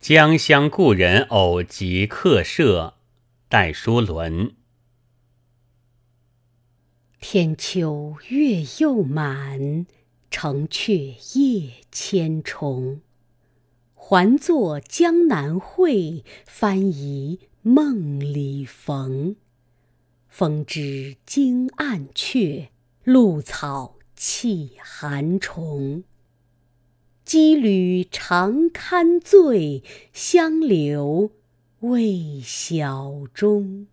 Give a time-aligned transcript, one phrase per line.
[0.00, 2.94] 江乡故人偶集客舍，
[3.48, 4.54] 戴叔伦。
[7.20, 9.86] 天秋月又满，
[10.30, 13.00] 城阙夜千重。
[13.92, 19.34] 还作江南会，翻疑梦里逢。
[20.28, 22.70] 风知惊暗雀，
[23.02, 26.04] 露草泣寒虫。
[27.28, 29.82] 羁旅常堪醉，
[30.14, 31.30] 相留
[31.80, 33.86] 未晓中。